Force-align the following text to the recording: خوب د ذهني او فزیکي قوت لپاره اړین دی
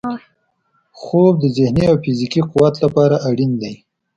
خوب 1.01 1.33
د 1.39 1.43
ذهني 1.57 1.83
او 1.91 1.97
فزیکي 2.03 2.41
قوت 2.51 2.75
لپاره 2.83 3.15
اړین 3.29 3.51
دی 3.61 3.73